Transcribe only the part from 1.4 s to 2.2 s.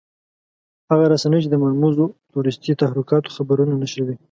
چې د مرموزو